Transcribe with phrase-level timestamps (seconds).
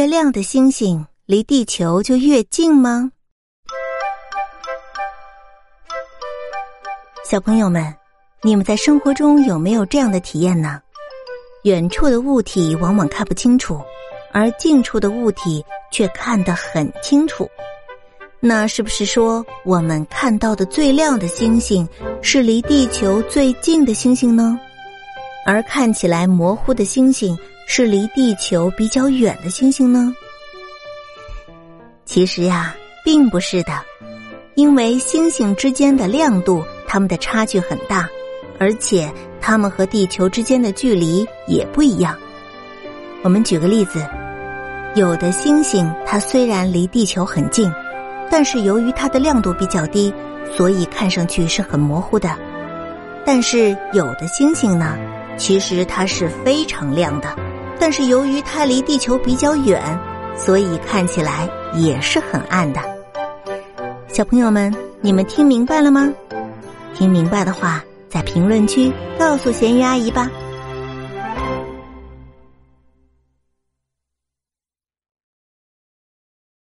[0.00, 3.12] 越亮的星星离地球就越近吗？
[7.22, 7.94] 小朋友们，
[8.40, 10.80] 你们在生活中有没有这样的体验呢？
[11.64, 13.78] 远处的物体往往看不清楚，
[14.32, 15.62] 而近处的物体
[15.92, 17.46] 却看得很清楚。
[18.40, 21.86] 那是不是说，我们看到的最亮的星星
[22.22, 24.58] 是离地球最近的星星呢？
[25.44, 27.38] 而看起来模糊的星星？
[27.72, 30.12] 是离地球比较远的星星呢？
[32.04, 32.74] 其实呀，
[33.04, 33.72] 并不是的，
[34.56, 38.10] 因为星星之间的亮度，它们的差距很大，
[38.58, 39.08] 而且
[39.40, 42.18] 它们和地球之间的距离也不一样。
[43.22, 44.04] 我们举个例子，
[44.96, 47.72] 有的星星它虽然离地球很近，
[48.28, 50.12] 但是由于它的亮度比较低，
[50.56, 52.36] 所以看上去是很模糊的。
[53.24, 54.98] 但是有的星星呢，
[55.38, 57.28] 其实它是非常亮的。
[57.80, 59.82] 但是由于它离地球比较远，
[60.36, 62.80] 所以看起来也是很暗的。
[64.08, 66.12] 小朋友们，你们听明白了吗？
[66.94, 70.30] 听明白的话，在评论区告诉咸鱼阿姨吧。